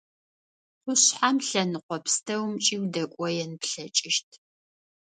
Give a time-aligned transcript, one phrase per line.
[0.83, 4.29] Къушъхьэм лъэныкъо пстэумкӏи удэкӏоен плъэкӏыщт.